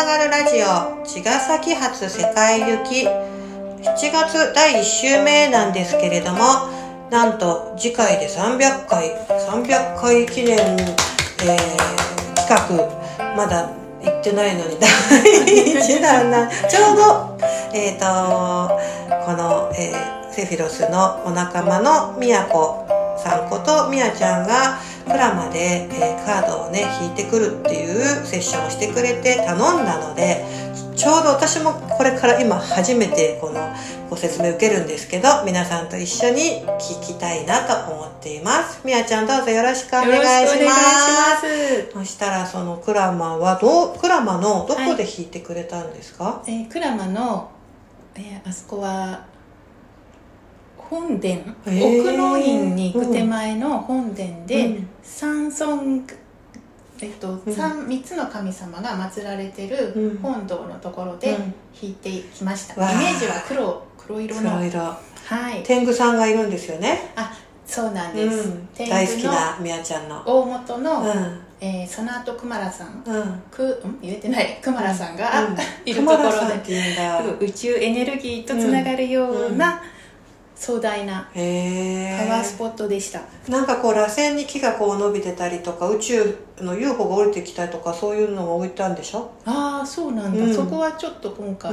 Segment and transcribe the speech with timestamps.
[0.00, 3.06] ながるラジオ茅ヶ崎発世界行き。
[3.06, 6.38] 7月第1週目なんですけれども
[7.10, 13.36] なんと次回で300回300回記念、えー、企画。
[13.36, 13.68] まだ
[14.02, 14.88] 行ってないのに第
[15.76, 16.48] 1弾な。
[16.48, 17.38] ちょうど
[17.74, 18.80] えっ、ー、と
[19.26, 22.79] この、えー、セフィロスのお仲間のみやこ
[23.20, 30.44] さんことみやちゃんがプラマで、えー、カードをね引いてくるっていうセッションをしてくれて頼んだので
[30.96, 33.74] ちょうど私もこれから今初めてこの
[34.10, 38.82] ご説明受けるんですけど皆さんと一緒に聞きたいなと思っています。
[38.84, 40.72] みやちゃんどうぞよろしくお願いしま
[41.40, 41.90] す。
[41.92, 47.50] そしたらそのクラマはどうクラマのどこで弾いてくれたんですか、はい、えー、クラマの、
[48.16, 49.24] えー、あそこは
[50.90, 56.04] 本殿、奥の院に行く手前の本殿で、三尊
[57.00, 61.36] えっと、三三つの神様が祀られてる本堂のところで
[61.80, 64.56] 弾いてきました、イメージは黒黒色の。
[64.56, 64.80] 黒色。
[64.80, 65.62] はい。
[65.62, 67.12] 天狗さんがいるんですよね。
[67.14, 67.32] あ
[67.64, 70.20] そうなんです、大好きなみやちゃんの。
[70.26, 71.40] 大元の、うん。
[71.60, 74.58] えー、その後クマラさん、うん、く、うん、言えてない。
[74.60, 76.30] クマラさんが、うん、 いるところ
[76.64, 77.46] で。
[77.46, 79.80] 宇宙エネルギーとつながるような、
[80.60, 83.22] 壮大なパワースポットでした。
[83.48, 89.30] なんかこう螺旋に木がこう伸びてたりとか宇宙の UFO が降りてきたりとかそういうのが置いたんでしょ？
[89.46, 91.72] ああそうなんだ、うん、そこはちょっと今回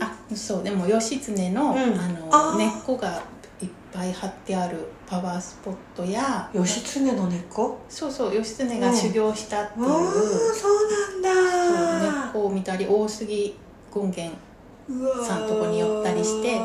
[0.00, 0.62] あそう。
[0.62, 1.74] でも義経の,、
[2.30, 3.22] あの根っこが
[3.62, 7.78] いっぱい貼ってあるパワースポットや義経の根っこ？
[7.88, 9.90] そうそう義経が修行したっていう、うん、
[10.54, 12.22] そうなんだ。
[12.22, 13.56] 根っこを見たり大杉
[13.94, 16.58] 権現さんとこに寄ったりして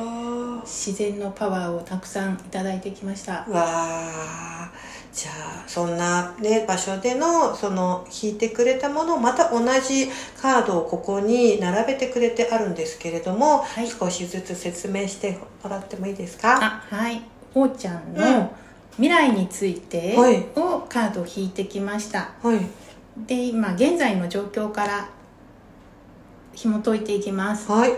[0.64, 3.34] 自然のパワーをたくさんいただいてきました。
[3.34, 4.72] わあ
[5.14, 10.10] じゃあそんな、ね、場所でのその引いてくれたものをまた同じ
[10.42, 16.82] カードをここに並べてくれてあるんですけれども、はい、少しずつ説明してもらってもいいですか？
[16.90, 17.22] はい。
[17.56, 18.52] おーちゃんの
[18.94, 20.16] 未来について
[20.56, 22.60] をカードを引いてきました、はい、
[23.28, 25.10] で今現在の状況から
[26.56, 27.92] 紐解いていきます、はい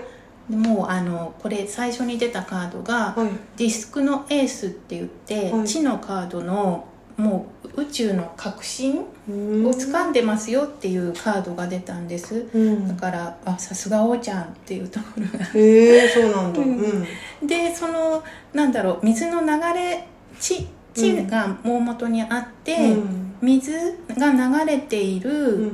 [0.49, 15.45] もうあのこれ最初に出たカードが、はい、ディスクのエースって言って、はい、地のカードのもう宇宙の革新を掴んでますよっていうカードが出たんです、うん、だからあさすが王ちゃんっていうところが。
[15.45, 18.23] へえそうなんだ、うん、でその
[18.53, 20.07] なんだろう水の流れ
[20.39, 23.71] 地地が大元にあって、うん、水
[24.17, 25.71] が流れている、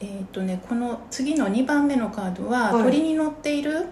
[0.00, 3.86] えーとね、この次の2番目のカードは、はい、鳥に乗っている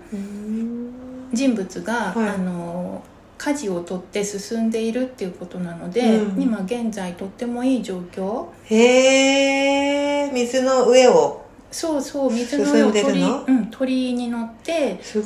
[1.32, 3.02] 人物が、はい、あの
[3.36, 8.46] 舵を取って進んでいるっていうことなので、うん、今現在とってもいい状況。
[8.64, 11.48] へえ水の上を。
[11.70, 15.20] そうそう水の上を鳥,、うん、鳥に乗って人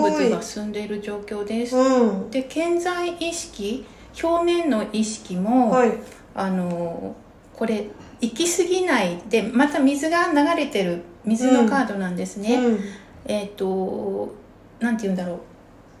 [0.00, 3.84] 物が進んでいる状況です、うん、で健在意識
[4.22, 5.92] 表面の意識も、はい、
[6.36, 7.16] あの
[7.52, 7.88] これ
[8.20, 12.80] 行き過ぎないでまた水が流れてる水のカードなんですね、うん、
[13.26, 14.34] えっ、ー、と
[14.78, 15.40] なんて言うんだろう。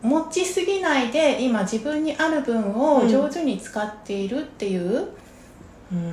[0.02, 5.10] 持ちすぎないで今自分にある分を上手に使っているっていう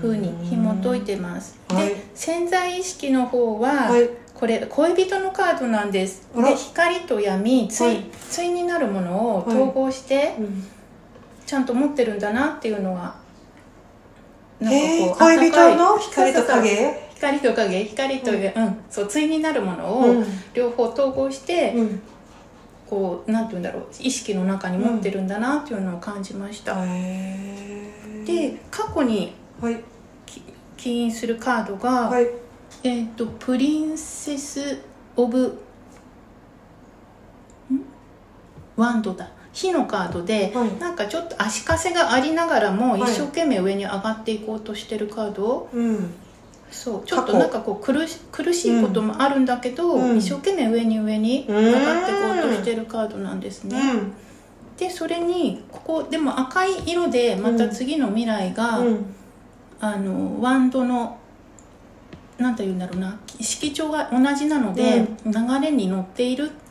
[0.02, 6.28] ふうに紐解いてます、うん、で、潜在意識の方は、はい、これ恋人のカードなんです。
[6.36, 10.36] で光と闇対、はい、対になるものを統合して、
[11.46, 13.16] ちゃんと持ってるんだなっていうのが
[14.60, 15.98] なんかこう、恋人の？
[16.00, 17.10] 光と影？
[17.16, 17.84] 光と影。
[17.86, 20.24] 光と、うん、うん、そう対になるものを
[20.54, 22.02] 両方統合して、うん、
[22.88, 29.84] こうなんて言うんだろう意識の中に持ってるんだなっていうのを感じました、うん、で過去に、はい、
[30.78, 32.28] 起因するカードが、はい、
[32.84, 34.80] えっ、ー、とプリンセス・
[35.16, 35.60] オブ
[38.76, 46.14] ワンドだ火のカードで、はい、なんかちょっと足かせがありながらも一生懸命上に上がっていこうとしてるカード、うん、
[46.70, 47.04] そう。
[47.08, 54.14] ちょっとなんかこう苦し苦しいこともあるんだけど、うん、一生懸命上に上に上がっていこうとしてるカードなんですね、うん、
[54.78, 58.80] でそれにここでも赤い色でまた次の未来が、
[59.80, 61.18] あのワンドの
[62.38, 66.67] なんて言うんだろうな色調が同じなので、流れに乗っているって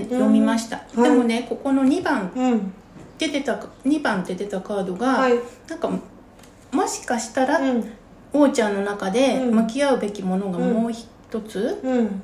[0.00, 2.72] って読みました、でもねここの2番
[3.18, 3.54] 出てた
[3.84, 5.34] 2番って出たカードが、はい、
[5.68, 5.90] なんか
[6.72, 7.92] もしかしたら、うん、
[8.32, 11.06] 王ちゃんの中で向き合うべきものがもう一
[11.46, 12.22] つ、うん、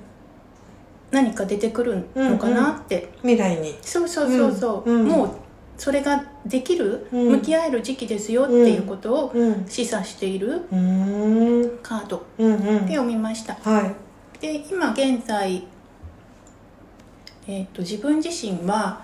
[1.11, 3.77] 何か出てくるのかなって、未来に。
[3.83, 5.31] そうそうそうそう、もう
[5.77, 9.33] それができる、うん、向き合える時期ですよっていうことを
[9.69, 10.63] 示唆している
[11.83, 12.25] カード。
[12.37, 13.95] で読みました、は
[14.39, 15.65] い、で今現在、
[17.49, 19.03] えーと、自分自身は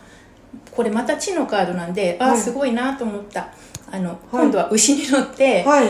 [0.71, 3.49] これまた地のカードなんで、はい、ああすごいなと思った。
[3.91, 5.89] あの、はい、今度は牛に乗って、はい、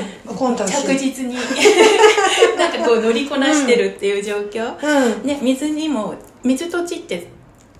[0.66, 1.36] 着実に
[2.58, 4.74] なんかこう乗りこなしてるっていう状況、
[5.20, 7.28] うん、ね、水にも水と地って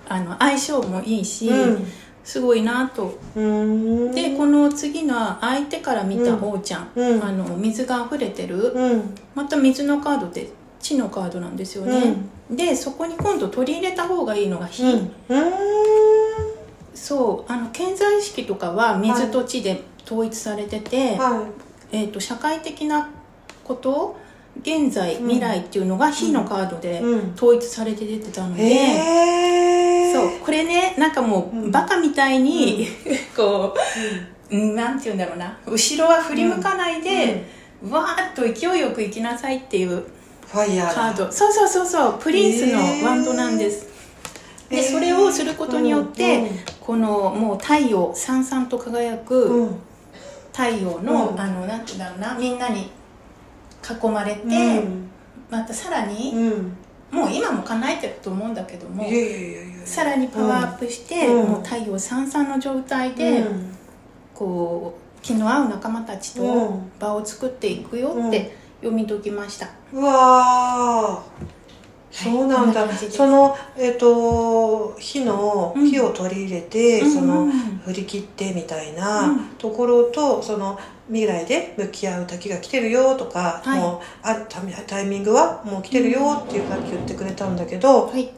[0.07, 1.87] あの相性もいいし、うん。
[2.25, 3.19] すごいなと。
[3.35, 10.49] でこの次の相手から見た王ちゃん、うん、あの水が溢れてる、うん、また水のカードって
[10.79, 14.83] 地のカードなんですよね、うん、でそこに今度取り入れた方がいいのが火、
[16.93, 17.51] そう。
[17.51, 21.47] あの健在意識とかは水と地で統一されてて、は
[21.91, 23.09] い、えーと、社会的な
[23.63, 24.17] こと
[24.61, 27.01] 現在未来っていうのが火のカードで
[27.35, 30.29] 統一されて出てたので、そう。
[30.43, 32.87] これねなんかもう、うん、バカみたいに、
[33.35, 33.75] こ
[34.51, 35.57] う、うん、なんて言うんだろうな。
[35.65, 37.43] 後ろは振り向かないで、
[37.83, 40.03] うん、わーっと勢いよく行きなさいっていう
[40.47, 41.31] ファイヤーカード。
[41.31, 42.19] そうそうそうそう。
[42.19, 43.87] プリンスのワンドなんです、
[44.69, 46.49] でそれをすることによって、うん、
[46.79, 49.69] このもう太陽さんさんと輝く
[50.51, 52.39] 太陽の、うん、あのなんて言うんだろうな。
[52.39, 52.89] みんなに
[54.03, 54.83] 囲まれて、
[55.49, 56.33] またさらに、
[57.11, 59.05] もう今も叶えてると思うんだけども
[59.85, 63.77] さらにパワーアップして、うん、もう太陽さんさんの状態で、うん、
[64.33, 71.23] こう気の合う仲間たちと場を作っていくよって読み解きました、うわ
[72.11, 77.51] そうなんだ、はい、その、えっ、ー、と火の、火を取り入れて、その
[77.83, 84.35] 振り切ってみたいなところと、その未来で向き合う時が来てるよとか、はい、もうあ
[84.87, 88.31] タイミングはもう来てるよっていう感じ言ってくれたんだけど、はい、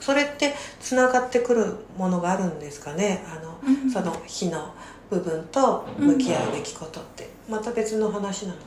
[0.00, 3.24] それってつながってくるものがあるんですかね？
[3.26, 4.74] あの、うん、その火の
[5.08, 8.58] 部分と向き合うべきことって、また別の話なの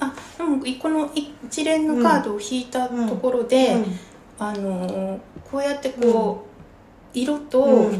[0.00, 3.82] あでもこの一連のカードを引いたところで、うん。
[3.82, 3.86] うん、
[4.38, 6.46] あのこうやってこ
[7.14, 7.90] う、色と、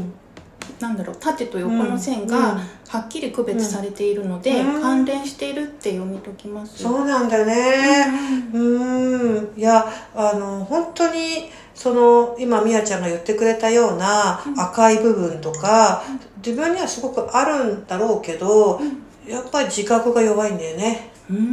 [0.79, 8.05] なんだろう縦と横の線がはっきり区別されているので、うん、関連しているって読み解きます、そうなんだね。
[8.53, 9.53] うん。
[9.57, 9.85] いや
[10.15, 16.03] あの本当にその今みやちゃんが言ってくれたような赤い部分とか、
[16.37, 18.79] 自分にはすごくあるんだろうけど、
[19.27, 21.11] やっぱり自覚が弱いんだよね。
[21.29, 21.43] うん、うん、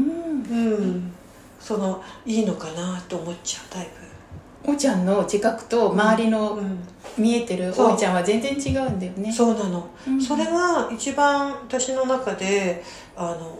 [1.60, 4.70] そのいいのかなと思っちゃうタイプ。
[4.72, 6.78] おちゃんの自覚と周りの、うん。
[7.18, 9.32] 見えてるおいちゃんは全然違うんだよね。
[9.32, 12.82] そうなの、うん、それが一番私の中で
[13.16, 13.56] あの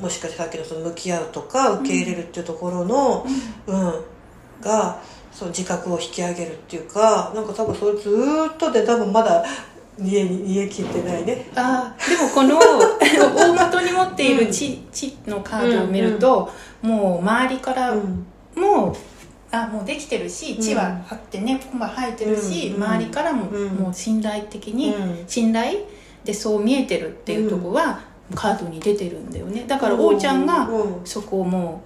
[0.00, 3.26] もしかしてさっきのその向き合うとか受け入れるっていうところの、
[3.66, 4.04] うん、うん、
[4.60, 5.00] が
[5.32, 8.10] その自覚を引き上げるっていうかなんか多分それず
[8.54, 9.44] っとで多分まだ
[9.98, 16.50] 家に家切ってないねあでもこの大元に持っている地,、地のカードを見ると、
[16.80, 18.96] もう周りからもう
[19.54, 24.94] あもうできてるし地はあってねここが生えてるし、うん、周りからも、もう信頼的に、
[25.26, 25.80] 信頼
[26.24, 28.00] でそう見えてるっていうとこは、
[28.34, 29.64] カードに出てるんだよね。
[29.66, 30.68] だから王ちゃんが
[31.04, 31.82] そこをも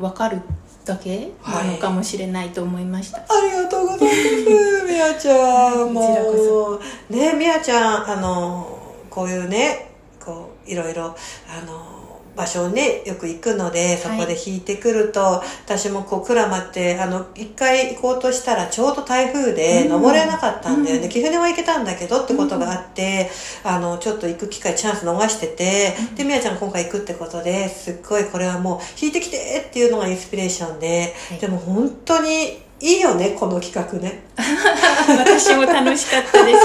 [0.00, 0.40] う分かる
[0.84, 5.92] だけなのかもしれないと思いました、はい、ありがとうございます みやちゃん。
[5.92, 6.80] もう
[7.12, 11.14] ねみやちゃんあのこういうねこういろいろ
[11.48, 11.93] あの
[12.36, 23.30] 場所にねよく行くのでそこで引いてくると、はい、私もこう鞍馬ってあの一回行こうとしたらちょうど台風で登れなかったんだよね、うん、貴船は行けたんだけどってことがあって、
[23.64, 34.24] うん、あのちょっと行く機会チャンス逃してて、うん、でみやちゃん今回行くってことですっごいこれはもう引いてきてっていうのがインスピレーションで、はい、でも本当にいいよねこの企画ね。
[34.36, 36.60] 私も楽しかったです。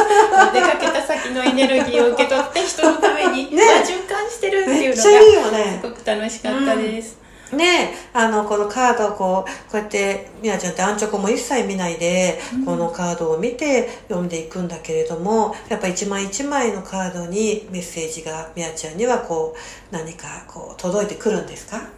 [0.54, 5.46] 出かけた先のエネルギーを受け取って人のために、ね、循環してるっていうのがいいよね。
[5.46, 5.49] すごく
[6.30, 7.18] 楽しかったです、
[7.52, 21.90] うん、ねあのこのカードをこうこうやってみなちゃんってアンチョコも一切見ないで、うん、このカードを見て読んでいくんだけれどもやっぱ一枚一枚のカードにメッセージがみなちゃんにはこう何かこう届いてくるんですか？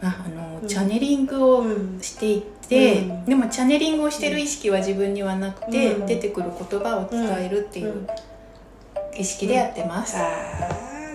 [0.00, 1.64] あの、うん、チャネリングを
[2.00, 8.06] していって、うん、でもチャネリングをしてる意識は自分にはなくて、うん、出てくる言葉を伝えるっていう
[9.16, 10.16] 意識でやってます。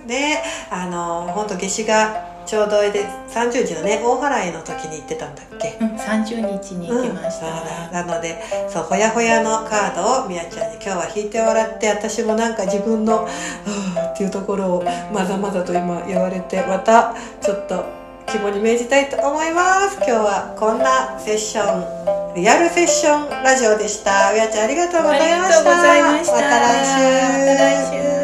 [0.06, 0.38] で
[0.70, 7.48] あの本当夏至がちょうどで30日のね大払いの時に行ってたんだっけ、うん、30日に行きました、
[7.88, 13.28] うん、なのでそうほやほやのカードをみやちゃんに今日は引いてもらって私もなんか自分の
[14.14, 14.84] 「っていうところを
[15.14, 17.86] まざまざと今言われてまたちょっと
[18.28, 24.34] 肝に銘じたいと思います今日はこんなセッションリアルセッションラジオでした。
[24.34, 25.66] うやちゃんありがとうございました。
[25.66, 28.23] また来週。